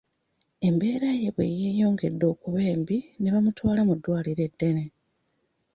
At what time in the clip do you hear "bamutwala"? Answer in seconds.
3.33-3.81